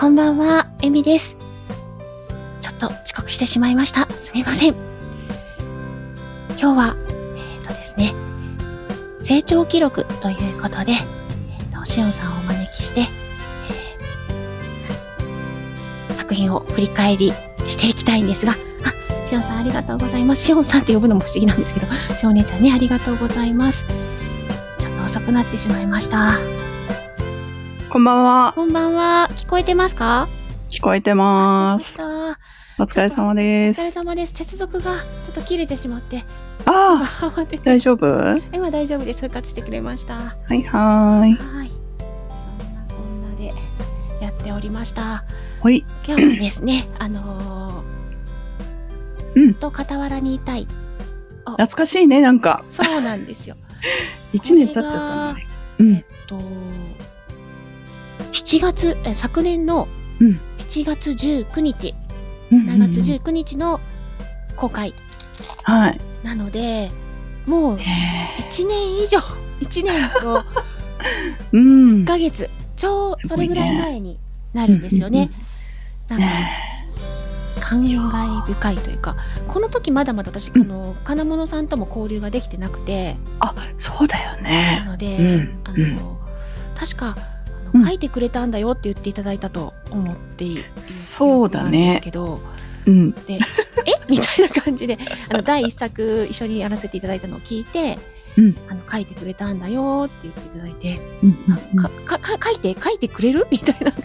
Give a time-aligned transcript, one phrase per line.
[0.00, 1.36] こんばんは、エミです。
[2.62, 4.08] ちょっと遅刻してしまいました。
[4.12, 4.74] すみません。
[6.58, 6.96] 今日は、
[7.36, 8.14] えっ、とですね、
[9.20, 11.00] 成長記録ということで、えっ、
[11.78, 17.34] と、しおんさんをお招きして、えー作品を振り返り
[17.66, 20.46] していきたいんですが、あ、しおんさんありがとうございます。
[20.46, 21.86] しおんさんって呼ぶのも不思議なんですけど、
[22.16, 23.84] しお姉ちゃんね、ありがとうございます。
[24.78, 26.38] ちょっと遅くなってしまいました。
[27.90, 28.52] こんばんは。
[28.54, 29.28] こんばんは。
[29.50, 30.28] 聞こえてますか？
[30.68, 31.98] 聞こえてます。
[32.78, 33.90] お疲れ様でお疲れす。
[33.90, 34.34] 様です。
[34.34, 36.22] 接続がちょっと切れてしまって、
[36.66, 38.06] ああ、 大丈夫？
[38.06, 39.22] は今大丈夫です。
[39.22, 40.14] 復活してくれました。
[40.14, 41.32] はいいはーい。
[41.32, 41.36] い。
[41.36, 41.64] そんな
[42.94, 43.52] こんなで
[44.24, 45.24] やっておりました。
[45.58, 45.84] ほい。
[46.06, 50.68] 今日はですね、あのー、うんと傍らにいたい。
[51.44, 52.62] 懐かしいね、なんか。
[52.70, 53.56] そうなんですよ。
[54.32, 55.46] 一年経っちゃったね。
[55.80, 56.04] うん。
[56.28, 56.38] と、
[58.32, 59.88] 7月、え昨年の
[60.20, 60.40] うん。
[60.58, 61.94] 7月19日、
[62.52, 63.80] うん7月19日の
[64.56, 64.92] 公開。
[65.64, 66.00] はい。
[66.22, 66.90] なので、
[67.46, 67.82] もうへ
[68.38, 69.18] え1年以上、
[69.60, 70.42] 1年と
[71.52, 72.02] うん。
[72.02, 72.06] 1。
[72.06, 74.18] ヶ月、ちょう、すごいねそれぐらい前に
[74.52, 75.30] なるんですよね。
[76.08, 76.28] なので、
[77.60, 79.16] 感慨深いというか、
[79.48, 80.68] この時まだまだ私、あうん。
[80.68, 84.84] の、金物さんとも交流ができてなくて、あ、そうだよなね。
[84.86, 85.58] ので、うん。
[85.64, 85.98] あの、うん
[86.78, 87.16] 確か、
[87.72, 92.40] 書いてくれたんだよって言っていただいたと思っているそうだねけど、
[92.86, 93.10] うん。
[93.12, 93.38] で、え？
[94.08, 97.98] みたいな感じで、あの、第一作一緒にやらせていただいたのを聞いて、
[98.36, 98.56] うん。
[98.68, 101.38] あの、書いてくれたんだよって言っていただいて、うん
[101.72, 103.46] うんか、か、か書いて、書いてくれる？
[103.50, 104.02] みたいな感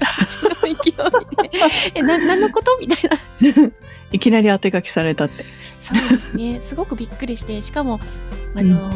[0.77, 2.77] じの勢いで、え、な、何のこと？
[2.79, 3.17] みたいな。
[4.11, 5.45] いきなり当て書きされたって。
[5.79, 6.61] そうですね。
[6.61, 7.99] すごくびっくりして、しかも、
[8.55, 8.91] あの、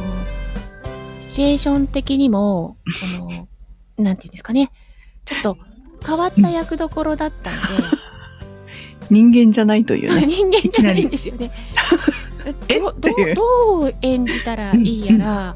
[1.21, 2.77] シチュエーション的にも、
[3.17, 3.47] その、
[3.99, 4.71] なんていうんですかね。
[5.25, 5.57] ちょっと
[6.05, 7.59] 変わった役どころだったんで、
[9.09, 10.25] 人間じゃないというね。
[10.25, 11.51] 人間じゃないんですよね。
[12.69, 12.79] え？
[12.79, 12.95] ど
[13.35, 15.55] どう演じたらいいやら、ま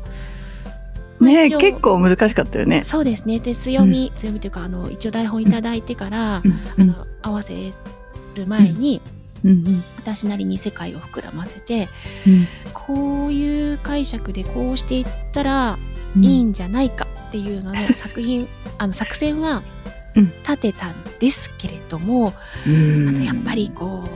[1.19, 2.83] あね結構難しかったよね。
[2.83, 3.39] そうですね。
[3.39, 6.51] で、強み、強みというか、あの、一応台本いただいてから、うん。
[6.51, 6.89] うん。
[6.91, 7.73] あの、合わせ
[8.35, 9.01] る前に、
[9.45, 9.51] うん。
[9.51, 9.83] うん。
[9.97, 11.87] 私なりに世界を膨らませて、
[12.27, 12.47] うん。
[12.73, 18.47] こういう解釈でこうしていったらうんいいんじゃないかっていうのの作品、
[18.77, 19.61] あの作戦は
[20.15, 22.33] うん立てたんですけれども、
[22.67, 24.09] うんあとやっぱりこう、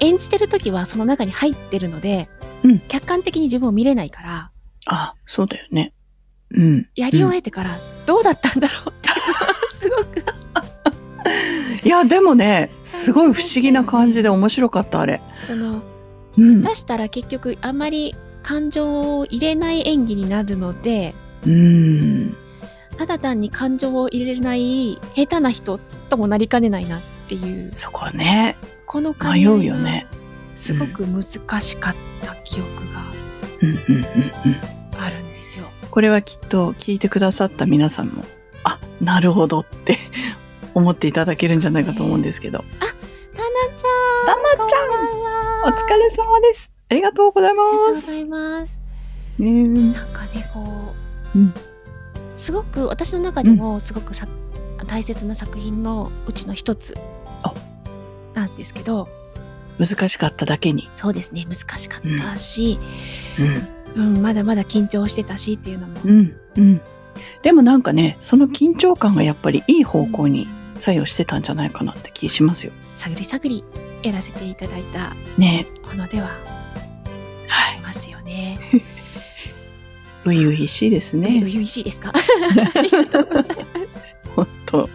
[0.00, 2.28] 演じてる時はその中に入ってるので、
[2.62, 4.50] うん客観的に自分を見れないから、
[4.86, 5.92] あ、そうだよね。
[6.52, 6.88] うん。
[6.96, 7.70] やり終えてから
[8.06, 10.24] どうだったんだろうっていうのはすごく、
[11.86, 15.20] いや、でもね、すごい不思議な感じで面白かった、あれ。
[15.46, 15.82] その、
[16.36, 16.62] うん。
[16.62, 21.14] 出したら結局あんまり感情を入れない演技になるので、
[21.46, 22.36] うん。
[22.96, 25.78] ただ単に感情を入れない下手な人
[26.08, 28.56] ともなりかねないなっていう、そこね、
[28.86, 30.06] この迷うよね。
[30.54, 31.22] すごく難
[31.60, 33.00] しかった記憶が
[33.62, 35.00] うんうんうんうん。
[35.02, 35.64] あるんですよ。
[35.90, 38.24] これはきっと聞いてくださった皆さんも、
[38.64, 39.96] あ、なるほどって
[40.74, 42.64] 思っていただけるんじゃないかと思うんですけど。
[42.78, 42.92] タナ
[43.76, 46.79] ちゃんタナちゃんこんばんはお疲れ様です。
[46.90, 48.06] ありがとうございありがとうます。
[48.06, 48.78] ございます。
[49.38, 50.94] ねえなんかね、こ
[51.34, 51.54] う、うん
[52.34, 54.26] すごく、私の中でもすごくさ、
[54.86, 56.94] 大切な作品のうちの一つ
[57.42, 57.52] あ
[58.34, 59.08] なんですけど、
[59.78, 60.88] 難しかっただけに。
[60.94, 62.78] そうですね、難しかったし、
[63.96, 64.14] うん。
[64.14, 66.00] うん、まだまだ緊張してたしっていうのも。
[66.04, 66.36] うん。
[66.56, 66.80] うん。
[67.42, 72.72] でもなんかね、その緊張感がやっぱりいい方向に作用してたんじゃないかなって気しますよ。
[72.96, 73.64] 探り探り
[74.02, 76.59] やらせていただいたねものでははいあ
[78.40, 78.54] り。
[78.56, 78.80] ますよね。
[80.24, 81.40] 初々しいですね、ね。
[81.46, 82.12] 初々しいですか？
[82.12, 83.50] ありがとうございます。
[84.36, 84.86] 本当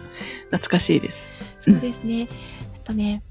[0.52, 1.32] 懐かしいです。
[1.62, 2.28] そうですね。
[2.76, 3.24] あとね、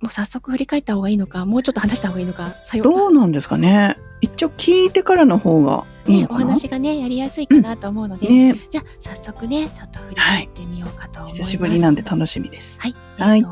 [0.00, 3.96] もう早速振り返った方がいいのか、もうちょっと話した方がいいのか、さよどうなんですかね。
[4.20, 6.50] 一応聞いてからの方がいいね、おのかな。
[6.52, 11.36] 話がね、やりやすいかなと思うので、ねじゃあ早速ね、ちょっと振り返ってみようかと思います。
[11.42, 12.78] 久しぶりなんで楽しみです。
[12.80, 12.94] はい。
[13.18, 13.50] はいえっと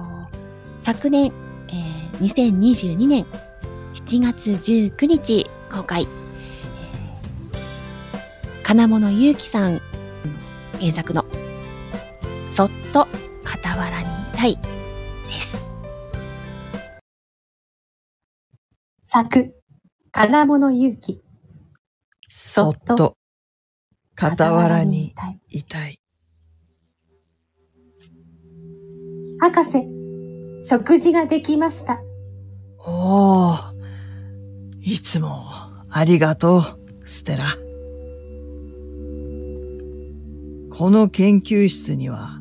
[0.81, 1.33] 昨年、
[1.69, 3.27] えー、2022年
[3.99, 6.09] 7月19日公開、えー
[8.62, 9.81] 金物ゆうきさん
[10.79, 11.25] 原作の
[12.49, 13.09] そっと
[13.45, 15.59] 傍らにいたいです。
[19.05, 19.55] 作、
[20.12, 21.23] 金物ゆうき。
[22.31, 23.17] そっと
[24.19, 25.41] 傍らにたい。
[25.50, 25.99] いたい。
[29.41, 29.89] 博士、
[30.62, 32.00] 食事ができました。
[32.81, 33.78] おー、
[34.90, 35.44] いつも
[35.90, 36.62] ありがとう、
[37.05, 37.56] ステラ。
[40.75, 42.40] この研究室には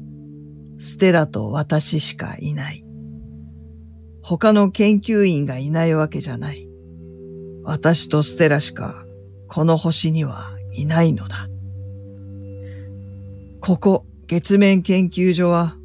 [0.79, 2.85] ステラと私しかいない。
[4.21, 6.69] 他の研究員がいないわけじゃない。
[7.63, 9.03] 私とステラしか
[9.49, 11.49] この星にはいないのだ。
[13.59, 15.75] ここ月面研究所は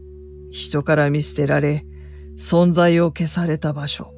[0.53, 1.85] 人から見捨てられ
[2.39, 4.12] 存在を消された場所。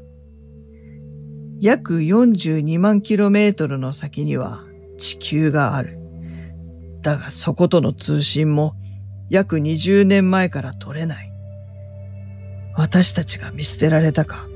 [1.64, 4.60] 約42万キロメートルの先には
[4.98, 5.98] 地球がある。
[7.00, 8.74] だがそことの通信も
[9.30, 11.32] 約20年前から取れない。
[12.76, 14.46] 私たちが見捨てられたか、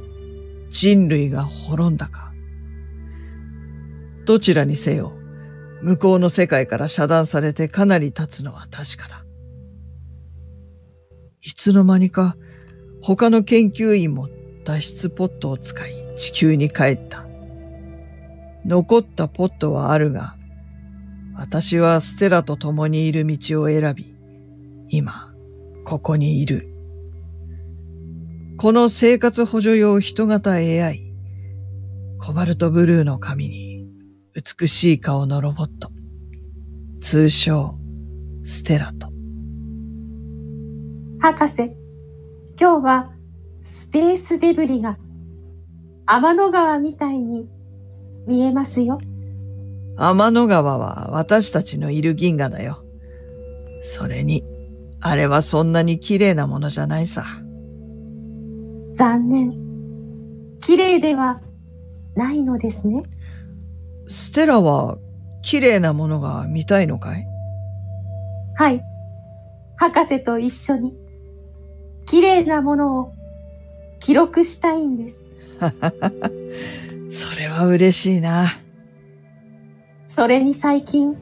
[0.69, 2.31] 人類が滅んだか？
[4.27, 5.15] どちらにせよ、
[5.81, 9.25] 向こうの世界から遮断されてかなり経つのは確かだ。
[11.41, 12.37] いつの間にか
[13.01, 14.29] 他の研究員も
[14.65, 17.25] 脱出ポットを使い地球に帰った。
[18.67, 20.35] 残ったポットはあるが、
[21.37, 24.17] 私はステラと共にいる道を選び、
[24.89, 25.33] 今、
[25.85, 26.69] ここにいる。
[28.57, 31.15] この生活補助用人型 AI、
[32.19, 33.89] コバルトブルーの髪に
[34.35, 35.93] 美しい顔のロボット、
[37.01, 37.79] 通称、
[38.43, 39.13] ステラと。
[41.21, 41.73] 博士、
[42.61, 43.13] 今日は
[43.63, 44.99] スペースデブリが
[46.11, 47.47] 天の川みたいに
[48.27, 48.97] 見えますよ。
[49.99, 52.83] 天の川は私たちのいる銀河だよ。
[53.83, 54.43] それに、
[55.01, 57.27] あれはそんなに綺麗なものじゃないさ。
[58.95, 59.53] 残念。
[60.61, 61.43] 綺麗では
[62.17, 63.03] ないのですね。
[64.07, 64.97] ステラは
[65.43, 67.27] 綺麗なものが見たいのかい？
[68.57, 68.83] はい。
[69.77, 70.95] 博士と一緒に
[72.07, 73.13] 綺麗なものを
[74.01, 75.28] 記録したいんです。
[77.11, 78.47] それは嬉しいな。
[80.07, 81.17] それに最近、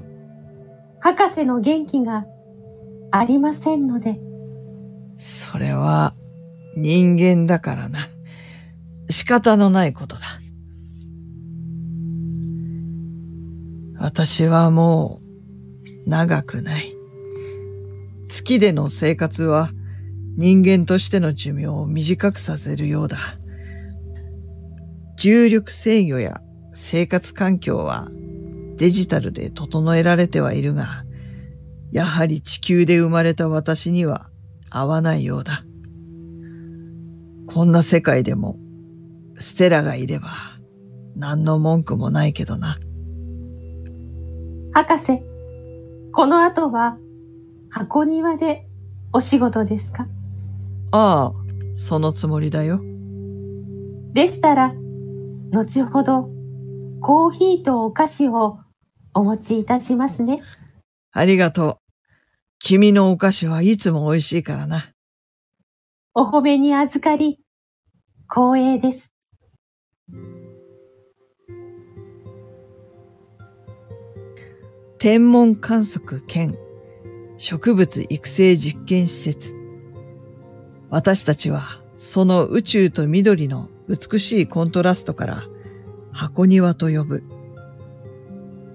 [1.00, 2.25] 博士の元気が
[3.11, 4.21] ありませんので。
[5.17, 6.15] それは
[6.77, 8.09] 人間だからな。
[9.09, 10.23] 仕方のないことだ。
[13.99, 15.21] 私はも
[16.06, 16.94] う長くない。
[18.29, 19.71] 月での生活は
[20.37, 23.19] 人間としての寿命を短くさせるようだ。
[25.16, 26.40] 重力制御や
[26.72, 28.08] 生活環境は
[28.76, 31.04] デジタルで整えられてはいるが、
[31.90, 34.28] やはり地球で生まれた私には
[34.70, 35.64] 合わないようだ。
[37.46, 38.58] こんな世界でも
[39.38, 40.28] ステラがいれば
[41.14, 42.76] 何の文句もないけどな。
[44.72, 45.22] 博士、
[46.12, 46.98] この後は
[47.70, 48.68] 箱庭で
[49.14, 50.08] お仕事ですか？
[50.90, 51.32] ああ、
[51.76, 52.82] そのつもりだよ。
[54.12, 54.74] でしたら、
[55.50, 56.28] 後ほど
[57.00, 58.58] コーヒーとお菓子を
[59.14, 60.43] お持ちいたしますね。
[61.12, 61.78] ありがとう。
[62.58, 64.93] 君のお菓子はいつも美味しいからな。
[66.14, 67.38] お褒めに預かり、
[68.28, 69.12] 光栄です。
[74.99, 76.56] 天文観測兼
[77.37, 79.54] 植物育成実験施設。
[80.88, 85.44] 私たちはその宇宙と緑の美しいコントラストから
[86.12, 87.22] 箱庭と呼ぶ。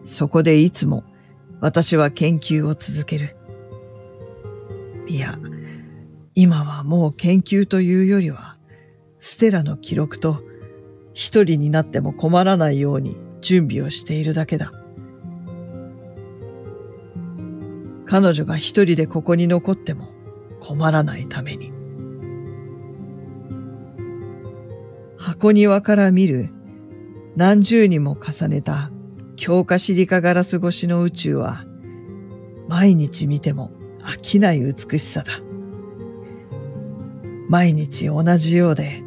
[0.05, 1.03] そこでいつも
[1.59, 3.35] 私は研究を続ける。
[5.07, 5.37] いや、
[6.33, 8.57] 今はもう研究というよりは、
[9.19, 10.41] ステラの記録と
[11.13, 14.71] 一人になっても困らないように準備をしているだけだ。
[18.05, 20.09] 彼女が一人でここに残っても
[20.59, 21.80] 困らないために。
[25.21, 26.49] 箱庭から見る
[27.35, 28.89] 何十にも重ねた
[29.35, 31.63] 強化シリカガラス越しの宇宙は
[32.67, 35.33] 毎日見ても飽きない美しさだ。
[37.49, 39.03] 毎日同じようで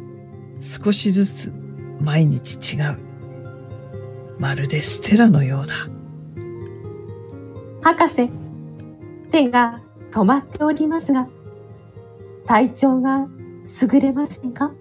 [0.61, 1.53] 少しずつ
[1.99, 2.97] 毎日違う。
[4.39, 5.73] まるでステラのようだ。
[7.81, 8.31] 博士、
[9.31, 9.81] 手が
[10.11, 11.27] 止まっておりますが、
[12.45, 13.27] 体調が
[13.91, 14.71] 優れませんか？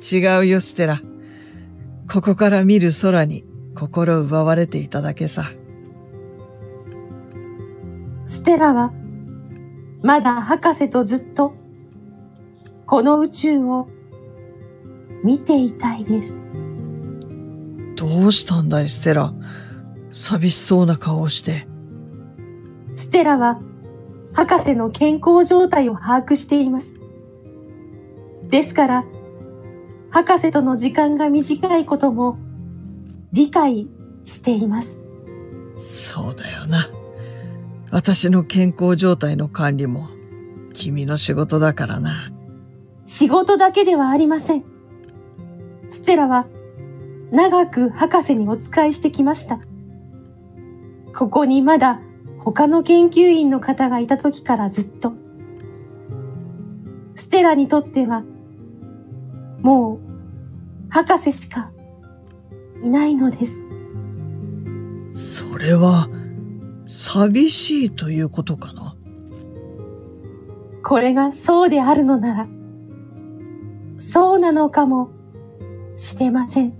[0.00, 1.02] 違うよ、ステラ。
[2.12, 5.44] ここから見る空に心奪われていただけさ。
[8.26, 8.92] ステラは、
[10.02, 11.54] まだ博士とずっと、
[12.86, 13.88] この宇宙を
[15.24, 16.40] 見ていたいです。
[17.96, 19.32] どうしたんだい、ステラ。
[20.10, 21.66] 寂しそうな顔をして。
[22.94, 23.60] ステラは、
[24.32, 26.94] 博士の健康状態を把握しています。
[28.48, 29.04] ですから、
[30.16, 32.38] 博士との時間が短いことも
[33.32, 33.86] 理解
[34.24, 35.02] しています。
[35.76, 36.88] そうだよな。
[37.92, 40.08] 私の健康状態の管理も
[40.72, 42.32] 君の仕事だからな。
[43.04, 44.64] 仕事だけではありません。
[45.90, 46.46] ステラは
[47.30, 49.58] 長く博士にお仕えしてきました。
[51.14, 52.00] ここにまだ
[52.38, 55.12] 他の研究員の方がいた時からずっと。
[57.16, 58.24] ステラにとっては、
[59.60, 60.05] もう
[60.88, 61.70] 博士しか
[62.82, 63.62] いないのです。
[65.12, 66.08] それは、
[66.86, 68.94] 寂しいということかな？
[70.82, 72.46] これがそうであるのなら、
[73.98, 75.10] そうなのかも
[75.96, 76.74] しれません。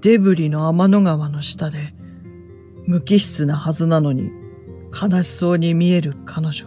[0.00, 1.92] デブリの天の川の下で、
[2.86, 4.30] 無機質なはずなのに
[4.92, 6.66] 悲しそうに見える彼女。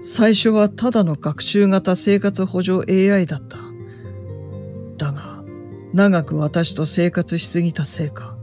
[0.00, 3.58] 最初はただの学習型生活補助 AI だった。
[5.92, 8.36] 長く私と生活しすぎたせいか、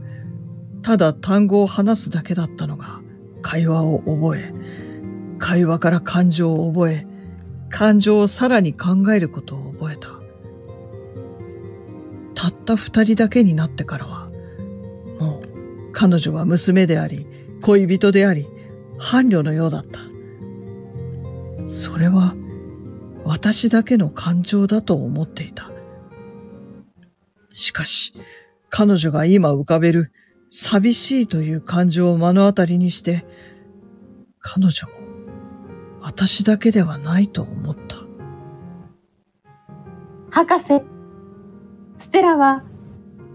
[0.82, 3.00] ただ単語を話すだけだったのが、
[3.42, 4.54] 会話を覚え、
[5.38, 7.06] 会話から感情を覚え、
[7.68, 10.08] 感情をさらに考えることを覚えた。
[12.34, 14.28] たった二人だけになってからは、
[15.18, 17.26] もう彼女は娘であり、
[17.62, 18.46] 恋人であり、
[18.98, 20.00] 伴侶のようだった。
[21.66, 22.34] それは
[23.24, 25.70] 私だけの感情だと思っていた。
[27.60, 28.14] しかし、
[28.70, 30.12] 彼女が今浮かべる
[30.48, 33.26] 寂しいという感情を目の当たりにして、
[34.38, 34.94] 彼女も
[36.00, 37.96] 私だけではないと思った。
[40.30, 40.82] 博士、
[41.98, 42.64] ステラは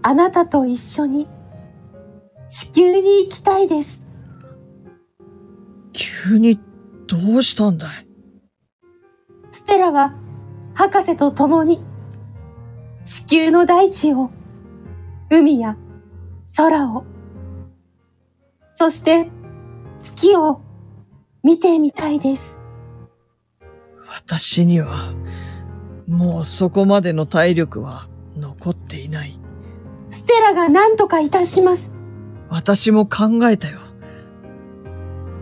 [0.02, 1.28] あなたと一緒に
[2.48, 4.02] 地球に行きたいです。
[5.92, 6.58] 急に
[7.06, 8.08] どうしたんだい？
[9.52, 10.14] ステラは
[10.74, 11.80] 博士と共に
[13.06, 14.30] 地球の大地を、
[15.30, 15.76] 海や
[16.56, 17.04] 空を、
[18.74, 19.30] そして
[20.00, 20.60] 月を
[21.44, 22.58] 見てみたいです。
[24.08, 25.14] 私には、
[26.08, 29.38] もうそこまでの体力は残っていない。
[30.10, 31.92] ステラが何とかいたします。
[32.48, 33.78] 私も考えたよ。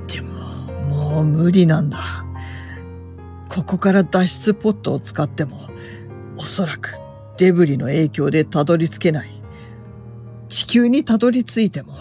[0.07, 0.35] でも、
[0.91, 2.27] もう無理なんだ。
[3.49, 5.61] ここから脱出ポットを使っても、
[6.37, 7.04] おそらく
[7.37, 9.31] デブリの影響でたどり着けない。
[10.49, 11.95] 地球にたどり着いても、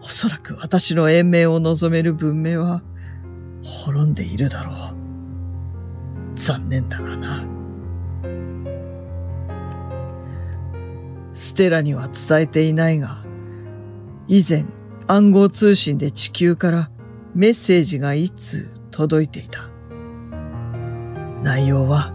[0.00, 2.82] おそらく私の延命を望める文明は
[3.62, 6.40] 滅んでいるだろう。
[6.40, 7.44] 残念だがな。
[11.34, 13.22] ステラには伝えていないが、
[14.28, 14.64] 以前
[15.06, 16.90] 暗号通信で地球から
[17.34, 19.68] メッセージが一通届いていた。
[21.42, 22.12] 内容は、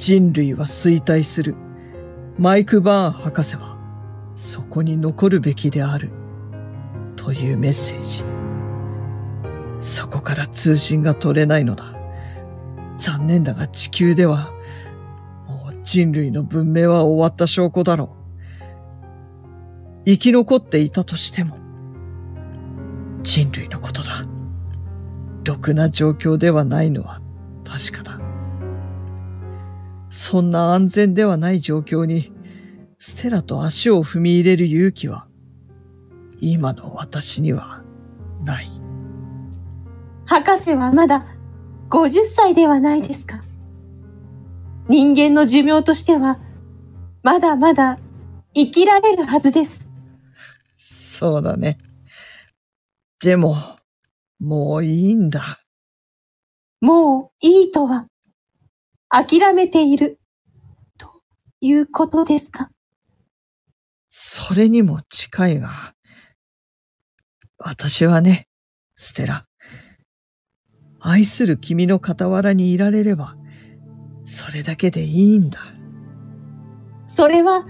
[0.00, 1.56] 人類は衰退する。
[2.38, 3.76] マイク・バーン博士は
[4.34, 6.10] そこに残るべきである。
[7.16, 8.24] というメッセージ。
[9.86, 11.94] そこから通信が取れないのだ。
[12.96, 14.52] 残念だが地球では、
[15.46, 20.04] もう人類の文明は終わった証拠だろう。
[20.06, 21.56] 生き残っていたとしても、
[23.22, 24.12] 人類のことだ。
[25.44, 27.20] ろくな状況ではないのは
[27.64, 28.19] 確かだ。
[30.10, 32.32] そんな安全ではない状況に、
[32.98, 35.26] ステラと足を踏み入れる勇気は、
[36.40, 37.82] 今の私には
[38.44, 38.68] ない。
[40.26, 41.26] 博士はまだ
[41.88, 43.42] 50歳ではないですか。
[44.88, 46.40] 人間の寿命としては、
[47.22, 47.96] まだまだ
[48.54, 49.88] 生きられるはずです。
[50.78, 51.78] そうだね。
[53.20, 53.56] でも、
[54.40, 55.60] もういいんだ。
[56.80, 58.06] もういいとは、
[59.12, 60.20] 諦めている、
[60.96, 61.10] と
[61.60, 62.70] いうことですか？
[64.08, 65.94] それにも近いが、
[67.58, 68.46] 私はね、
[68.94, 69.46] ステラ。
[71.00, 73.36] 愛する君の傍らにいられれば、
[74.24, 75.60] それだけでいいんだ。
[77.08, 77.66] それは、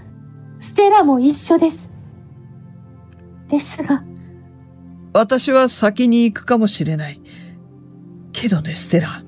[0.59, 1.89] ステラも一緒です。
[3.47, 4.03] ですが、
[5.11, 7.19] 私は先に行くかもしれない。
[8.31, 9.23] けどね、ステラ。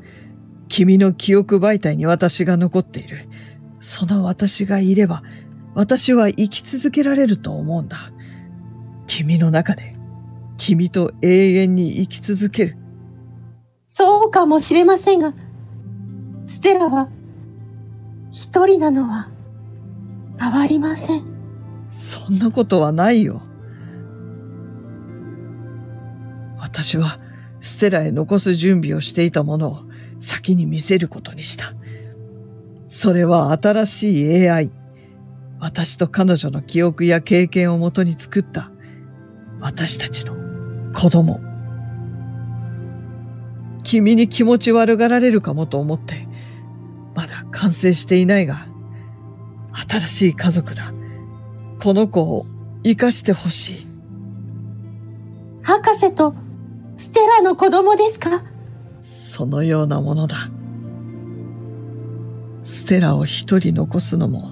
[0.73, 3.27] 君の記憶媒体に私が残っている。
[3.79, 5.21] その私がいれば、
[5.75, 7.97] 私は生き続けられると思うんだ。
[9.05, 9.93] 君の中で、
[10.57, 12.77] 君と永遠に生き続ける。
[13.85, 15.35] そうかもしれませんが、
[16.47, 17.07] ステラは、
[18.31, 19.29] 一人なのは、
[20.39, 21.23] 変わりません。
[21.91, 23.43] そんなことはないよ。
[26.57, 27.19] 私は
[27.61, 29.92] ステラへ残す準備をしていたものを
[30.23, 31.73] 先に見せることにした。
[32.87, 34.71] それは新しい AI。
[35.59, 38.71] 私と彼女の記憶や経験をもとに作った
[39.59, 40.35] 私たちの
[40.93, 41.41] 子供。
[43.83, 46.27] 君に気持ち悪がられるかもと思って、
[47.15, 48.67] まだ完成していないが、
[49.89, 50.93] 新しい家族だ。
[51.81, 52.45] この子を
[52.83, 53.87] 生かしてほしい。
[55.63, 56.33] 博士と
[56.95, 58.52] ステラの子供ですか？
[59.35, 60.51] そのようなものだ。
[62.63, 64.51] ステラを一人残すのも、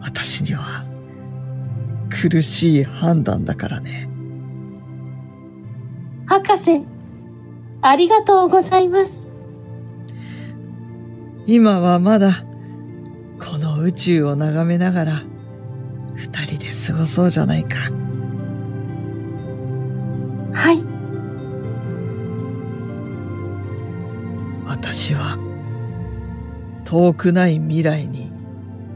[0.00, 0.84] 私には
[2.10, 4.10] 苦しい判断だからね。
[6.26, 6.84] 博士、
[7.80, 9.28] ありがとうございます。
[11.46, 12.44] 今はまだ、
[13.40, 15.22] この宇宙を眺めながら、
[16.16, 17.78] 二人で過ごそうじゃないか。
[20.52, 20.87] はい、
[26.88, 28.32] 遠くない未来に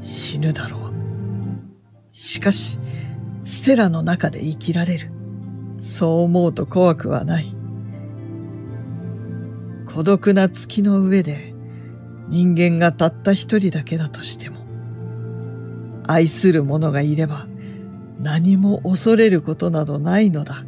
[0.00, 0.80] 死ぬだろう。
[2.10, 2.78] しかし、
[3.44, 5.10] ステラの中で生きられる。
[5.82, 7.54] そう思うと怖くはない。
[9.92, 11.52] 孤独な月の上で
[12.30, 14.64] 人間がたった一人だけだとしても、
[16.06, 17.46] 愛する者がいれば
[18.18, 20.64] 何も恐れることなどないのだ。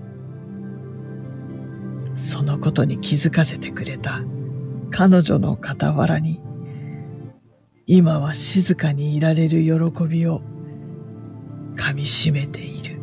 [2.17, 4.21] そのことに気づかせてくれた
[4.91, 6.43] 彼女の傍らに、
[7.87, 10.41] 今は静かにいられる喜びを
[11.77, 12.95] 噛み締めている。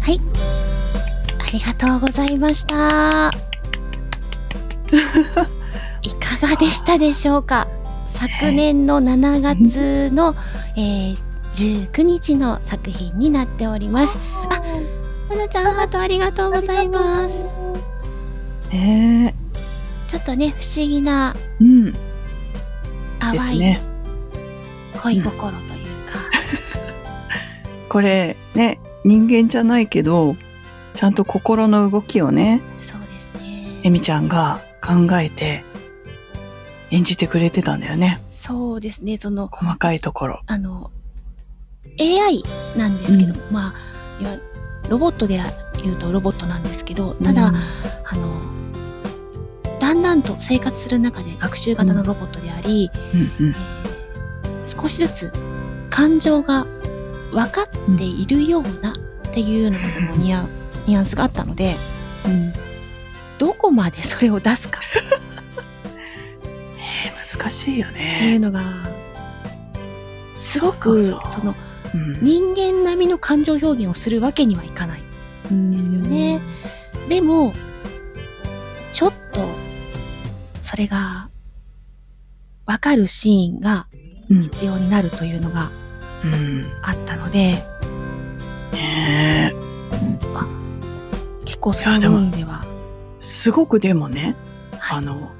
[0.00, 0.20] はい。
[1.38, 3.30] ありがとうございました。
[6.02, 7.68] いかがでしたでしょうか？
[8.28, 10.34] 昨年の7月の、
[10.76, 14.18] えー19日の作品になっております。
[14.50, 14.60] あ、
[15.30, 17.44] ななちゃんハートありがとうございます。
[18.72, 19.34] ね
[20.08, 21.64] ちょっとね、不思議なえ。
[21.64, 21.92] うん。
[21.92, 21.98] で
[23.20, 23.80] 淡いすね。
[25.00, 25.62] 恋心という
[26.10, 26.18] か、
[27.88, 30.34] これね、人間じゃないけど、
[30.92, 33.80] ちゃんと心の動きをね、そうですね。
[33.84, 35.62] エミちゃんが考えて
[36.94, 38.20] 演じてくれてたんだよね。
[38.30, 40.42] そうですね、その、細かいところ。
[40.46, 40.90] あの、
[41.98, 42.42] AI
[42.76, 43.74] なんですけど、ま
[44.18, 44.36] あ、いわ
[44.88, 45.40] ロボットで
[45.82, 47.56] 言うとロボットなんですけど、ただ、うん。
[47.56, 48.42] あの、
[49.80, 53.54] だんだんと生活する中で学習型のロボットであり、うんうん。
[53.54, 53.84] えー
[54.66, 55.32] 少しずつ
[55.90, 56.64] 感情が
[57.30, 58.96] 分かっているようなっ
[59.32, 61.76] ていうようなこともニュアンスがあったので、
[63.38, 64.80] どこまでそれを出すか
[67.24, 68.40] 難しいよっていねう。
[68.40, 68.62] のが、
[70.38, 71.54] すごく、その
[71.94, 72.18] うん。
[72.24, 75.00] 人間並みの感情表現をするわけにはいかない。
[75.00, 76.40] ですよね。
[77.08, 77.52] でも、
[78.92, 79.40] ちょっと、
[80.60, 81.28] それが、
[82.66, 83.86] わかるシーンが
[84.30, 84.42] うん。
[84.42, 85.70] 必要になるというのが
[86.24, 86.66] うん。
[86.82, 87.62] あったので、
[88.72, 89.54] ねえ。
[91.44, 92.64] 結構そういう部分では、
[93.18, 94.34] すごくでもね、
[94.78, 94.98] はい。
[94.98, 95.30] あの、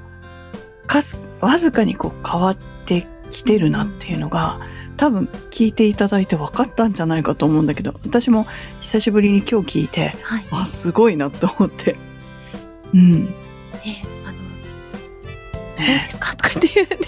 [0.87, 4.59] かす、わずかにこう変わってきてるなっていうのが、
[4.97, 8.47] 多分聞いていただいて分かったんじゃないかと思うんだけど、私も
[8.81, 10.45] 久しぶりに今日聞いて、はい。
[10.49, 11.97] あ、すごいなと思って。
[12.95, 13.25] うん。
[13.25, 13.29] ね、
[14.25, 14.37] あの、
[15.77, 17.01] どうねですかとかって言って、ね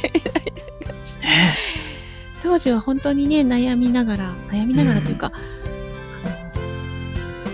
[2.43, 5.43] 当時は本当にね、悩みながら、悩みながらというか、あの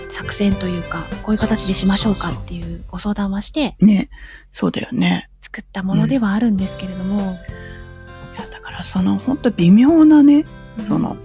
[0.10, 4.10] 作戦というか、こういう形でしましょうかっていうご相談はして、ね
[4.52, 5.30] そうだよね。
[5.54, 10.46] 作ったものではあるんですけれども、いや、だからその本当微妙なね、
[10.78, 10.84] うん。
[10.84, 11.16] その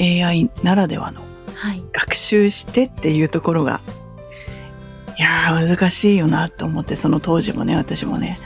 [0.00, 1.20] AI ならではの
[1.56, 1.82] はい。
[1.92, 3.80] 学習してっていうところが、
[5.18, 8.38] いやー難しいよなと思って、その当時もね、私もね、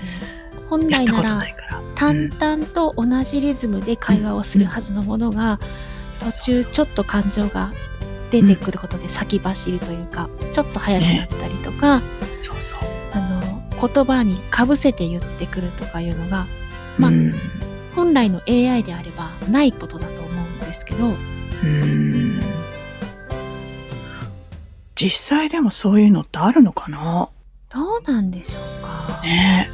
[0.70, 1.83] 本来ならないから。
[1.94, 5.61] 淡々と同じリズムで会話をするはずのものが、
[6.20, 7.70] 途中ちょっと感情が
[8.31, 12.01] 出てくることで先走るというか、ちょっと早くなったりとか、
[12.38, 13.06] そうそう。
[13.80, 16.46] 言葉にかぶせて言ってくるとかいうのが、
[16.98, 17.34] まあうん。
[17.94, 22.40] 本来の AI であればないことだと思うんですけど、うん
[24.94, 27.28] 実際でもそういうのってあるのかな？
[27.68, 29.22] どうなんでしょうか。
[29.22, 29.72] ねえ。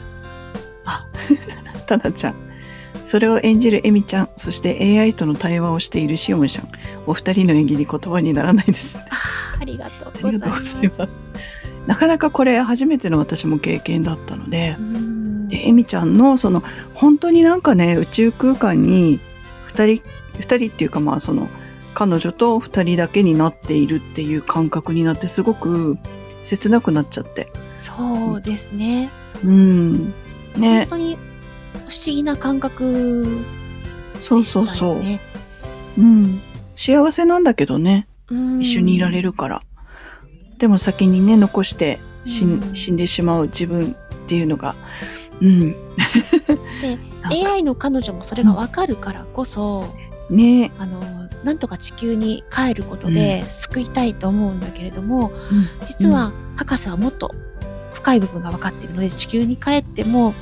[0.84, 1.06] あ、
[1.86, 2.34] たなちゃん。
[3.04, 6.68] それを演じるエミちゃん、そして AI との対話をしているシオンちゃん。
[7.06, 8.98] お二人の演技に言葉にならないです。
[8.98, 11.24] あーありがとうあございまりがとうごす。
[11.86, 16.62] なかなかこれ初めての私も経験だったのでう、んで、エミちゃんのその、
[16.94, 19.20] 本当になんかね、宇宙空間に
[19.66, 20.02] 二人、
[20.38, 21.48] 二人っていうかまあその、
[21.94, 25.98] 彼女と二人だけになっているっていう感覚になってすごく
[26.42, 27.52] 切なくなっちゃって。
[27.76, 29.10] そうですね。
[29.44, 30.06] うん。
[30.56, 30.86] ね本。
[30.90, 31.18] 当に
[31.88, 33.44] 不思議な感覚
[34.20, 35.02] そうそうそう。
[35.98, 36.40] うん。
[36.74, 38.08] 幸せなんだけどね。
[38.30, 39.62] うん一緒にいられるから。
[40.62, 42.44] でも先にね、残して死
[42.92, 44.76] ん,、でしまう自分っていうのが、
[45.40, 45.72] うん。
[46.80, 46.98] で
[47.48, 49.92] AI の彼女もそれがわかるからこそ、
[50.30, 50.70] ね。
[50.78, 51.00] あの、
[51.42, 55.32] なんとか地球に帰ることで救いたいと思うんだけれども、
[55.84, 57.34] 実は博士はもっと
[57.92, 60.32] 深い部分が分かっているので、地球に帰っても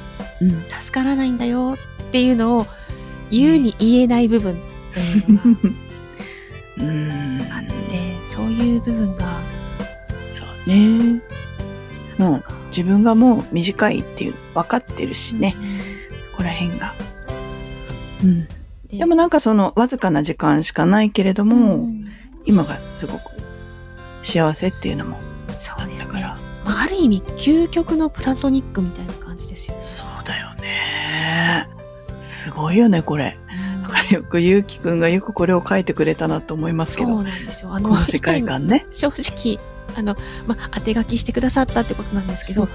[0.43, 0.51] うん。
[0.51, 2.67] 助からないんだよっていうのを
[3.31, 4.57] 言うに言えない部分っ
[4.93, 5.73] ていうのが
[6.77, 7.53] うん。
[7.53, 7.73] あって、
[8.29, 9.41] そういう部分が、
[10.71, 11.23] ね。
[12.19, 15.55] もう自分がもう短いっていう分かってるしね。
[16.33, 16.93] ここら辺が。
[18.23, 18.47] うん。
[18.89, 22.05] ででもなんかそのわずかな時間しかないけれども、うん
[22.47, 23.21] 今がすごく
[24.23, 25.19] 幸せっていうのも
[25.59, 26.15] そうですね。
[26.15, 29.75] だから、まあ、ある意味、究極のプラトニックみたいな感じですよ。
[29.77, 31.69] そうだよね。
[32.23, 33.37] すごいよね、これ。
[34.11, 37.75] よくゆうきくんがよくこれを書いてくれたなと思いますけそど、うなんですよ。
[37.75, 38.87] あこの世界観ね。
[38.91, 39.61] 正直、
[39.95, 42.67] あの、まあ、当て書きしてくださったってことなんですけど。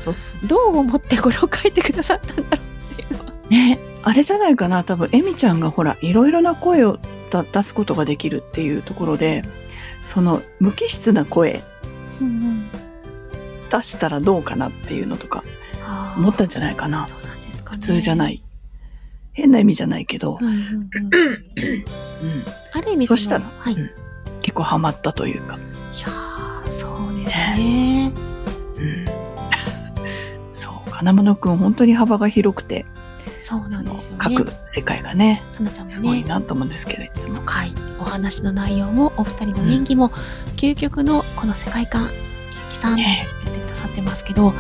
[0.47, 3.34] どう思ってこれを書いてくださったんだろうっていうのは。
[3.49, 6.99] ね、あれじゃないかな、多分、エミちゃんがほら、いろいろな声を
[7.32, 9.43] だ出すことができるっていうところで、
[10.01, 11.63] その無機質な声
[13.71, 15.43] 出したらどうかなっていうのとか
[16.15, 17.08] 思ったんじゃないかな。
[17.08, 17.80] なんですかね。
[17.80, 18.39] 普通じゃない。
[19.34, 20.39] 変な意味じゃないけど
[22.71, 23.73] ある意味そしたらのはい。
[23.73, 23.91] いうん
[24.41, 25.56] 結構ハマったというか。
[25.56, 28.11] やーそうですね。
[28.77, 29.05] うん、
[30.51, 32.85] そう、金物くん本当に幅が広くて、
[33.39, 34.17] そうなそのんですよね。
[34.23, 37.41] 書く世界がね、かなちゃんすごいなと思うんですけど、いつも。
[37.41, 40.09] 深いお話の内容も、お二人の演技も、
[40.55, 42.09] 究極のこの世界観、ゆ
[42.71, 43.07] きさん言っ
[43.43, 44.53] てくださってますけど、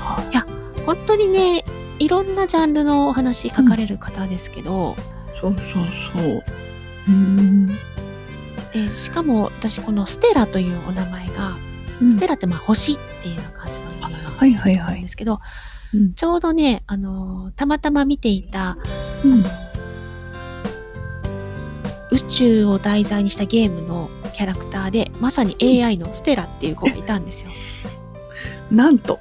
[0.00, 0.46] は
[0.84, 1.64] 本当にね、
[1.98, 4.96] いろんなジャンルのお話書かれる方ですけど、
[5.40, 6.42] そうそうそう。
[7.08, 7.66] うん。
[7.66, 7.74] で
[8.90, 11.56] しかも私このステラというお名前が、
[11.98, 15.08] ステラってまあ星っていうような感じの意味がんで。
[15.08, 15.40] すけど、
[15.94, 18.76] うんちょうどね、あのーたまたま見ていた、
[19.24, 19.44] うん
[22.10, 27.50] 宇宙を題材にしたゲームのキャラクターで、まさに AI のステラっていう子がいたんですよ。
[28.70, 29.20] なんと、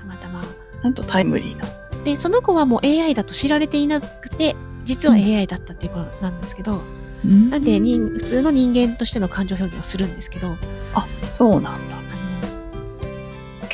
[0.00, 0.42] たまたま。
[0.82, 1.66] なんとタイムリーな。
[2.04, 6.80] で、その子はもう AI だと知られていなくて、実は AI だったっていう子なんですけど、
[7.24, 10.56] なんで人普通の人間としての感情表現をするんですけど、
[10.94, 11.96] あ、そうなんだ。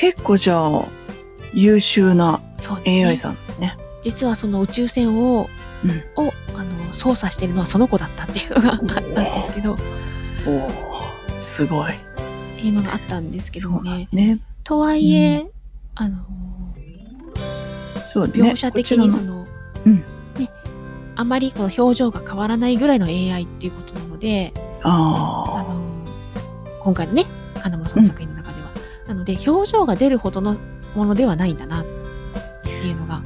[0.01, 0.89] あ結構じゃあ、
[1.53, 2.41] 優秀な
[2.87, 3.77] AI さんね。
[4.03, 5.49] 実はその宇宙船を、
[5.85, 9.77] うんをあの操作してるのはその子だったっていうのがあったんですけど、っ
[10.47, 11.93] おおすごい。
[12.57, 14.09] ていうのがあったんですけどもね。
[14.13, 14.41] ね。
[14.65, 15.47] とはいえ、
[15.95, 16.19] あの、
[18.13, 18.33] そうね。
[18.35, 19.47] 描写的にその、
[19.87, 19.97] うん
[20.39, 20.51] ね、
[21.17, 25.81] あまりこの表情が変わらないぐらいの AI っていうことなので、ああの、
[26.81, 27.25] 今回のね、
[27.63, 28.40] 金村さんの作品の。
[29.11, 30.57] なので、表情が出るほどの
[30.95, 31.87] ものではないんだなっ
[32.63, 33.23] ていうのが、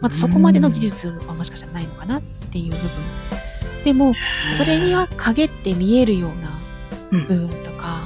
[0.00, 2.80] またそこまでの技術はもしかしたらないのかなっていう部分。
[3.84, 4.54] でも、あ。
[4.54, 8.02] それには陰って見えるようなうん部分とか、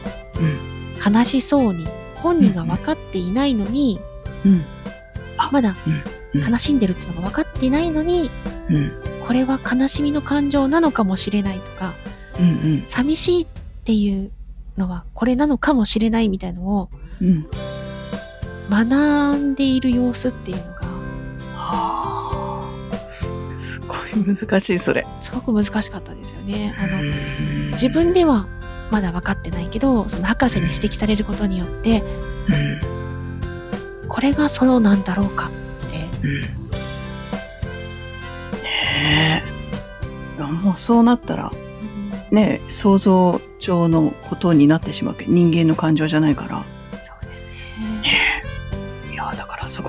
[1.07, 1.15] うん。
[1.15, 1.87] 悲しそうに、
[2.23, 4.01] 本人が分かっていないのに、
[4.47, 4.65] うん。
[5.53, 5.77] まだ
[6.35, 8.31] うん悲しんでるっていうのが分かっていないのに、
[8.71, 8.93] うん。
[9.27, 11.93] これは悲しみの感情なのかもしれないとか、
[12.39, 12.85] うん。
[12.87, 13.47] 寂しいっ
[13.85, 14.31] ていう
[14.79, 16.89] のはこれなのかもしれないみたいのを
[17.21, 17.47] うん。
[18.71, 20.81] 学んでいる様子っていうのが、
[21.55, 22.65] は
[23.53, 23.57] あ。
[23.57, 25.07] すごい難しい、それ。
[25.21, 26.75] すごく難しかったですよね。
[26.79, 28.47] あの、うん自分では
[28.91, 32.03] まだ分かってないけど、その博士に指摘されることによって、
[34.03, 34.09] うん。
[34.09, 36.41] これがソロなんだろうかって、うん。
[39.03, 39.43] ね
[40.39, 40.43] え。
[40.43, 46.65] もうそうなったら、うんねえ、想像上のことになってしまうけど、人間の感情じゃないから。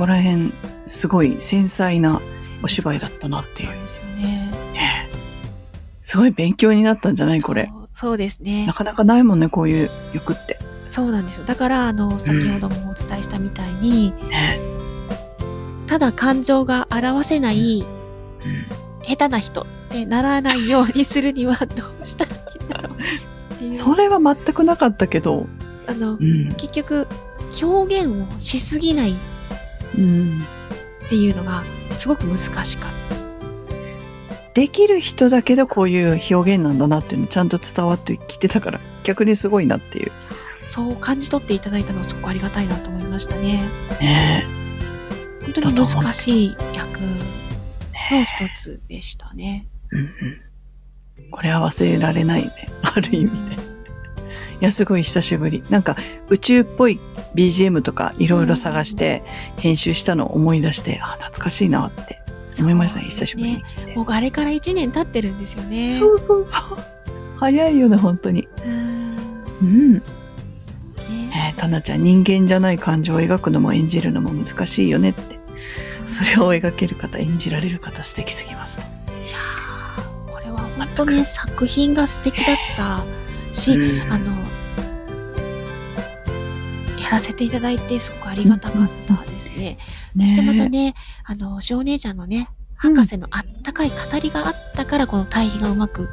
[0.01, 0.51] こら辺、
[0.87, 2.19] すごい繊細な
[2.63, 3.81] お芝居だったなっていうそう。
[3.81, 4.51] ですよね。
[4.73, 5.15] ねえ
[6.01, 7.67] すごい勉強になったんじゃないこれ。
[7.67, 8.73] そうそうですねな。
[8.73, 10.57] かなかないもんね、こういう欲って。
[10.89, 11.45] そうなんですよ。
[11.45, 14.59] だから、あの、先ほどもお伝えしたみたいに、ね
[15.85, 17.85] ただ感情が表せない
[18.43, 22.97] うん下手な人ってならないようにするにはどうしたらいいんだろう。
[23.71, 25.45] それは全くなかったけど、
[25.85, 26.53] あの、うん。
[26.53, 27.07] 結局、
[27.61, 29.15] 表現をしすぎないっ
[29.97, 30.41] うん。
[31.09, 31.63] ていうのが
[31.97, 32.91] すごく難しかっ
[34.53, 40.11] できる人だけどこういう表現なんだなっていうのちゃんと伝わってきてたから、逆にすごいなっていう。
[40.65, 40.71] た。
[40.71, 43.63] そう感じ取っていただいたのはすごくありがたいなと思いましたね。
[44.01, 44.43] ね
[45.41, 49.67] 本当に難しい役の一つでしたね。
[49.93, 49.95] え。
[49.95, 51.31] うんうん。
[51.31, 52.51] これは忘れられないね。
[52.81, 53.70] ある意味で。
[54.61, 55.63] いや、すごい久しぶり。
[55.69, 55.95] なんか、
[56.29, 56.99] 宇宙っぽい
[57.35, 59.23] BGM とかいろいろ探して
[59.57, 62.19] 編集したのを思い出して、あ、懐かしいなって
[62.59, 63.05] 思いましたね。
[63.05, 63.63] 久しぶりにね。
[63.67, 63.95] 聞いて。
[63.95, 65.89] もうあれから1年経ってるんですよね。
[65.89, 66.77] そうそうそう。
[67.37, 68.43] 早いよね、本当に。
[68.43, 69.45] うーん。
[69.61, 69.93] うん。
[69.95, 70.01] ね
[71.33, 75.39] えー、タナちゃん、人間じゃない感情を描くのも演じるのも難しいよねって。
[76.05, 78.83] それを描ける方、演じられる方素敵すぎますと。
[80.31, 83.03] これは本当ね、作品が素敵だった
[83.53, 84.50] し、うんあの、や
[87.11, 89.77] らせていただいてすごくありがたかったですね。
[90.17, 90.95] そしてまたね、
[91.25, 96.09] あの、しお姉ちゃんのね、博士のあったかい語りがあったから、この対比がうまく入っ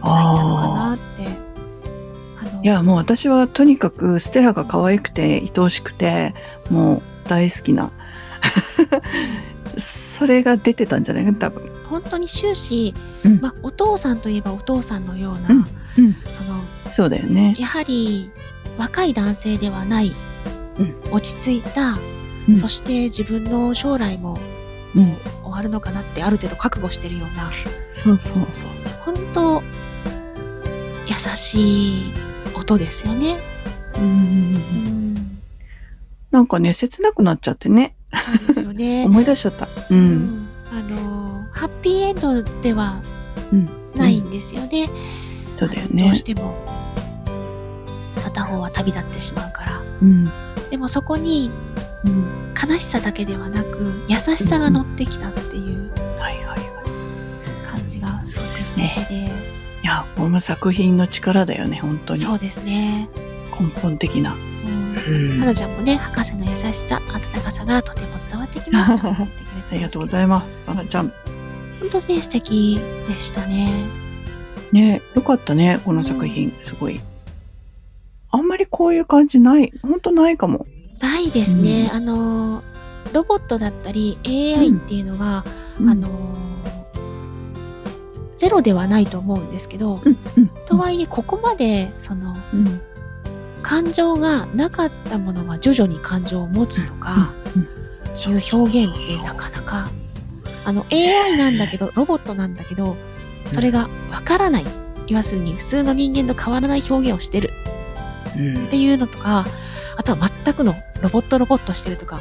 [0.00, 1.26] たのかあなって。
[1.26, 2.60] あ。
[2.62, 6.34] いや、もう私はとにかくステラが可愛くて愛おしくて、
[6.70, 7.92] もう大好きな。
[9.76, 11.70] それが出てたんじゃないかな、多分。
[11.88, 15.64] 本当に終始、うんまあ、お父さんといえばお父さんのような、うんうん
[16.14, 17.54] その、そうだよね。
[17.58, 18.30] やはり
[18.78, 20.12] 若い男性ではない、
[20.78, 21.98] うん落ち着いた、
[22.48, 24.38] うんそして自分の将来も
[24.96, 25.16] うん。
[25.42, 27.50] 終わるのかなってある程度覚悟してるような、
[27.86, 29.14] そうそうそうそう。
[29.14, 29.62] 本当
[31.06, 32.12] 優しい
[32.56, 33.36] 音ですよね。
[33.96, 35.38] うんうん、
[36.30, 37.94] なんかね、切なくなっちゃってね。
[38.12, 39.04] そうですよね。
[39.06, 39.66] 思い出しちゃった。
[39.66, 39.68] う。
[39.90, 43.02] うんんあのハッピーエンドでは
[43.52, 43.68] うん。
[43.94, 44.90] ないんですよね。
[45.58, 46.22] そうだよあのどうねし。
[46.24, 46.71] ても片
[48.52, 49.82] 方は旅立ってしまうから。
[50.02, 50.30] うん。
[50.70, 51.50] でもそこに
[52.04, 52.42] うん。
[52.60, 55.90] 悲しさだけではなく優しさが乗ってきたっていう。
[57.66, 59.30] 感じがそうですね
[59.82, 62.20] いや、この作品の力だよね、本当に。
[62.20, 63.08] そうですね。
[63.58, 64.32] 根本的な。
[64.32, 64.36] う
[65.10, 65.38] んうん。
[65.40, 69.08] 花ちゃんもね、博士の優しさ、温かさがとても伝わってきました。
[69.08, 69.12] あ
[69.72, 70.62] ありがとうございます。
[70.64, 71.12] タナちゃん。
[71.80, 73.84] 本当ね、素敵でしたね。
[74.70, 76.52] ねよかったね、この作品。
[76.60, 77.00] すごい。
[78.32, 79.72] あんまりこういう感じない。
[79.82, 80.66] ほんとないかも。
[81.00, 81.90] ないですね。
[81.92, 82.62] あの、
[83.12, 85.44] ロボットだったり AI っていうのが、
[85.78, 86.08] あの、
[88.38, 90.48] ゼロではないと思うんですけど、うん、うん。
[90.66, 92.80] とはいえ、ここまで、その、うん。
[93.62, 97.32] 感情がなかったものが徐々に感情を持つとか、
[98.16, 99.90] いう表現ってなかなか、
[100.64, 102.96] あの AI なんだけど、ロボットなんだけど、
[103.52, 104.64] それがわからない。
[105.06, 107.51] 要するに普通の人間と変わらない表現をしてるうん
[108.34, 109.44] っていうのとか、
[109.96, 112.20] あとは全くのロボットロボットしてるとか、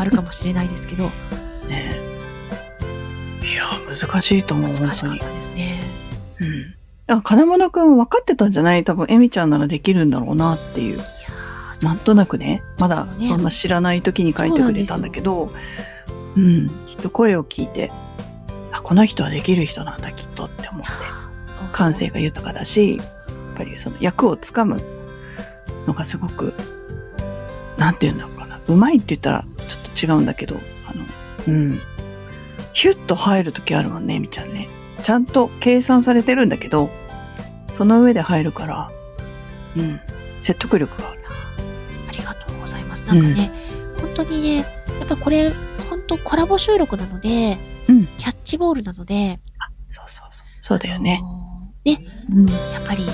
[0.00, 1.10] あるかもしれないですけど、
[1.68, 1.96] ね
[3.42, 5.26] いや、難しいと思う、難しかった。
[5.26, 5.80] ですね。
[6.40, 6.74] うん。
[7.06, 8.84] あ、金物くん分かってたんじゃない？
[8.84, 11.00] 多分、エミちゃんならできるんだろうなっていう。
[11.80, 15.52] なんとなくね、まだねそんな知らない時に書いてくれたんだけど、
[16.36, 17.92] うん、きっと声を聞いて、
[18.72, 20.88] あ、この人はできる人なんだ、きっとって思って。
[21.72, 23.06] 感性が豊かだし、やっ
[23.56, 24.82] ぱりその役をつかむ
[25.88, 26.54] のがすごく、
[27.76, 28.60] なんて言うんだろうかな。
[28.68, 31.04] うまいって言ったらちょっと違うんだけど、あの、
[31.48, 31.78] うん。
[32.72, 34.68] ヒュッと入る時あるもんね、みちゃんね。
[35.02, 36.90] ちゃんと計算されてるんだけど、
[37.68, 38.90] その上で入るから、
[39.76, 40.00] うん。
[40.40, 41.22] 説得力がある。
[42.08, 43.06] ありがとうございます。
[43.06, 43.50] なんかね、
[44.00, 44.62] 本当にね、や
[45.04, 45.50] っぱこれ、
[45.90, 49.40] 本当コラボ収録なので、うんキャッチボールなので、
[49.86, 50.46] そうそうそう。
[50.60, 51.24] そうだよねあ。
[51.24, 52.46] のね、うん。
[52.46, 53.04] やっぱり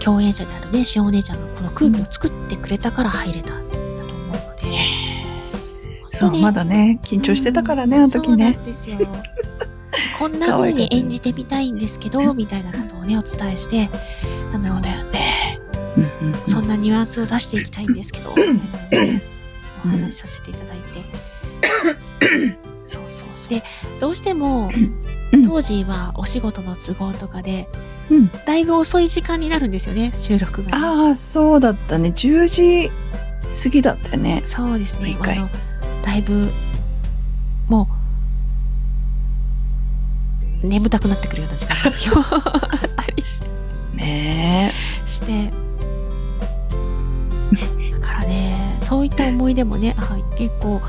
[0.00, 4.78] 共演者であるね、しお姉ちゃんがこの空気を作ってくれたから入れたんだと思うので、
[6.10, 8.56] そう、まだね、緊張してたからね、あの時そうなね。
[8.56, 8.98] んですよ。
[10.18, 13.90] こんな風に演じてみたいんですけど、みたいなことをね、お伝えして、
[14.52, 15.60] あの、そうだよね。
[15.96, 18.30] うんうんうんそんなニュアンスを出していきたいんですけど、
[19.84, 23.58] お話しさせていただいて、 そうそうそう。
[23.58, 23.64] で
[24.00, 24.70] どうしても
[25.32, 27.68] うん、当時はお仕事の都合とかで、
[28.10, 32.10] うんだいぶ遅い時間になるんですよね、収録がね、ああ、そうだったね。
[32.10, 32.90] 10時
[33.64, 34.42] 過ぎだったよね。
[34.46, 35.38] そうですね毎。
[35.38, 35.48] の、
[36.04, 36.50] だいぶ、
[37.68, 37.88] も
[40.62, 43.22] う、眠たくなってくるような時間が今日あったり
[43.94, 44.72] ね
[45.06, 45.50] して、
[47.92, 50.80] だからね、そういった思い出もね、あ結構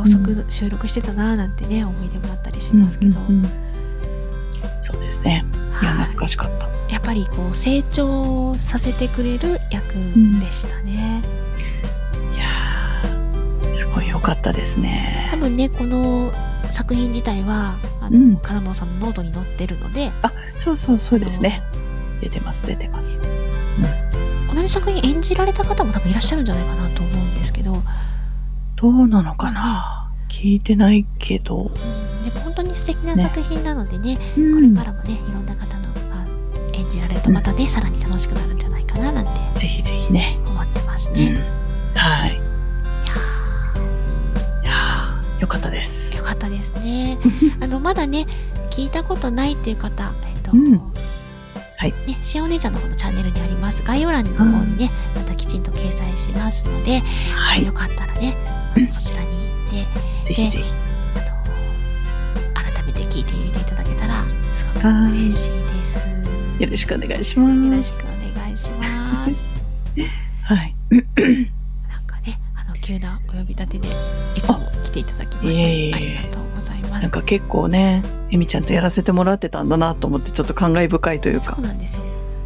[0.00, 2.76] 遅く収録してたなーなんてね、思い出もあったりしえ。
[2.76, 3.50] ますけど、うんうん
[4.80, 5.44] そうですね。
[5.82, 6.68] いや、はい懐かしかった。
[6.88, 9.94] やっぱりこう成長させてくれる役
[10.40, 11.22] でしたね。
[12.34, 15.36] いやーすごい良かったですね多。
[15.38, 16.32] 分ね、この
[16.72, 20.12] 作品自体は、あの、うん金本さんのノートに載ってるので、
[20.58, 21.62] そうそうそうですね。
[22.20, 23.20] 出てます、出てます。
[24.48, 27.82] 同同じ作品演じられた方も多分いらっしゃるんじゃないかなと思うんですけど、
[28.76, 30.10] どうなのかな？
[30.30, 31.64] 聞いてないけど。
[31.64, 31.74] うん、
[32.24, 36.24] でも本当に素敵な作品なのでね、うこれんからもね、いろんな方のが
[36.74, 40.38] 演じられるとまたね、さらに楽しくなるんじゃないかななんてぜひぜひね。
[40.46, 41.34] 思ってますね。
[41.94, 42.30] はい。
[42.30, 42.36] や
[44.62, 46.18] いやーよかったですー。
[46.18, 47.18] よかったですね。
[47.60, 48.26] あの、まだね、
[48.70, 50.80] 聞いたことないっていう方、えっ、と、うん
[51.78, 53.82] はいね、しお姉ちゃんの方のチャンネルにあります。
[53.82, 57.02] 概要欄の方にね、またきちんと掲載しますので、
[57.34, 57.72] はいよ。
[57.72, 58.36] かったらね、
[58.92, 59.28] そちらに
[59.72, 60.85] 行って、ぜひぜひ。
[63.16, 64.22] 聞いてみていただけたら、
[64.54, 66.62] すごくはい嬉しいです。
[66.62, 67.54] よろしくお願いします。
[67.64, 69.44] よろしくお願いします。
[70.44, 70.74] はい。
[70.90, 73.88] なんかね、あの、急なお呼び立てで、
[74.36, 77.10] いつも来ていただきまして、ありがとうございますなん。
[77.10, 81.64] か結構ね、えみちゃんとやらせてもらってたんだなと思って、ちょっと感慨深いというかそう。
[81.64, 82.02] なんですよ。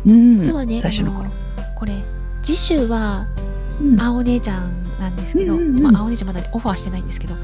[0.07, 0.41] うん。
[0.41, 1.31] 実はね、最初の頃。
[1.75, 1.95] これ、
[2.45, 3.27] 次週は、
[3.81, 7.35] うん青姉ちゃんなんですけど、うんうんうんまあ、青姉ちゃんまだオファーしてないんですけど、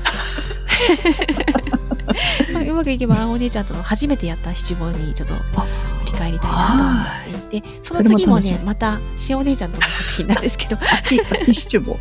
[2.53, 5.67] まあうまくいけば青姉ちゃんとの初めてやった七五にちょっとあ
[6.01, 11.99] 振り返りたいなと思っていて、その次もね、また塩姉ちゃんとの作品なんですけど、秋、秋七五。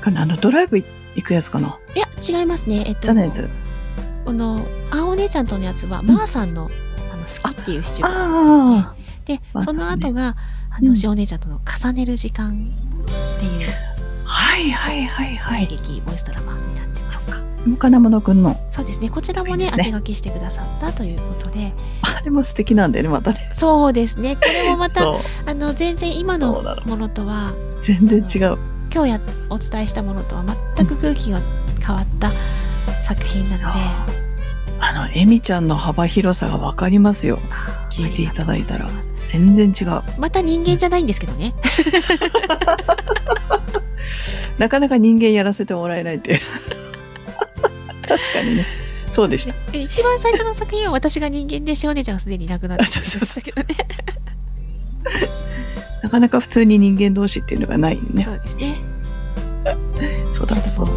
[0.00, 0.22] かな？
[0.22, 0.84] あの、ドライブ行
[1.22, 1.76] くやつかな？
[1.94, 2.84] いや、違いますね。
[2.86, 3.50] えっと、じゃないやつ。
[4.24, 6.70] この、青姉ちゃんとのやつは、まーさんの、
[7.12, 8.12] あの、好きっていう七五あ
[8.92, 8.94] あ。
[9.24, 10.36] で、まーさんねその後が、
[10.70, 13.72] あの、うん塩姉ちゃんとの重ねる時間っていう、
[14.24, 15.66] はいはいはいはい。
[15.66, 17.14] 声劇ボイスドラマになってます。
[17.14, 17.49] そっか。
[17.78, 18.56] 金物くんの。
[18.70, 19.10] そうですね。
[19.10, 21.58] こちらもね、ね当て書きしてくださったということで。
[22.02, 23.38] あれも素敵なんだよね、またね。
[23.54, 24.36] そうですね。
[24.36, 25.02] これもまた。
[25.46, 28.58] あの、全然今のものとは、全然違う。
[28.92, 29.20] 今日や、
[29.50, 30.44] お伝えしたものとは
[30.76, 31.40] 全く空気が
[31.86, 32.30] 変わった
[33.02, 33.56] 作品なの
[34.16, 34.20] で、。
[34.80, 37.38] あの、えみちゃんの幅広さがわかりますよ。
[37.90, 38.88] 聞いていただいたら
[39.26, 40.02] 全然違う。
[40.18, 41.54] また人間じゃないんですけどね。
[44.58, 46.40] なかなか人間やらせてもらえないって。
[48.10, 48.66] 確かにね。
[49.06, 49.54] そうでした。
[49.72, 55.28] で一番最初の作品は私が人間で、しお姉ちゃんがすでに亡くなってあそうそうそうましたけどね。
[56.02, 58.32] なかなか普通に人間同士っていうのがないねそ。
[58.32, 58.74] うですね。
[60.32, 60.96] そうだった、そうだっ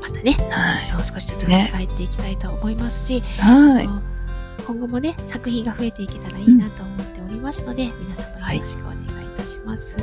[0.00, 0.44] またね、た。
[0.54, 0.92] はい。
[0.92, 3.88] もう少しずつ振り返っていきたいと思いますし、はい。
[4.66, 9.96] 今後もね、作品が増えていけたらいいなと思っておりますので、皆様よろしくお願いいたします。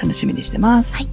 [0.00, 0.96] 楽しみにしてます。
[0.96, 1.08] はい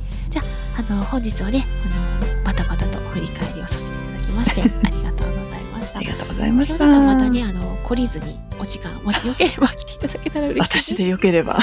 [0.78, 4.05] あの、本日はね、あの、バタバタと振り返りをさせて
[4.36, 6.00] まして、ありがとうございました。
[6.00, 6.68] ありがとうございまし。
[6.68, 10.94] しおねちゃんまたね、あの、懲りずにお時間、もしよければ来ていただけたら嬉しいです。
[10.94, 11.58] 私でよければ。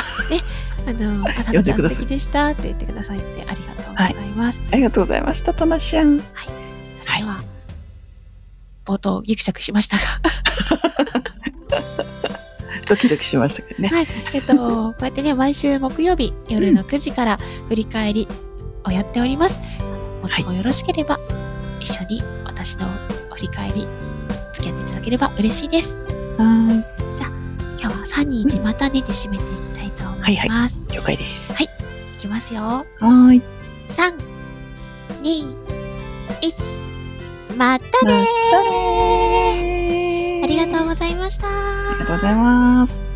[0.87, 4.61] あの、あた呼なちゃん素敵でしたって言ってくださってありがとうございます。
[4.72, 6.18] ありがとうございました、たなしゃん。
[6.18, 7.42] それでは、
[8.85, 10.02] 冒頭ギクシャクしましたが、
[12.88, 13.88] ドキドキしましたけどね。
[13.88, 14.08] はい。
[14.35, 18.28] えっと、こうやってね、毎週木曜日夜の9時から振り返り
[18.85, 19.61] をやっております。
[20.20, 21.18] もしもよろしければ、
[21.80, 22.22] 一緒に
[22.64, 22.87] 私の
[23.33, 23.88] 振り返り、
[24.53, 25.96] 付き合っていただければ嬉しいです。
[26.38, 26.85] は
[27.81, 30.81] 今日は3、2、1またねで締めていきたいと思います。
[30.88, 30.94] い。
[30.94, 31.61] 了解です。
[31.61, 31.68] い
[32.18, 32.62] きますよ。
[32.62, 33.42] はーい。
[33.88, 34.14] 3、
[35.22, 35.57] 2、
[36.40, 41.48] 1、またまねたねーありがとうございました。
[41.48, 43.12] ありがとうございます。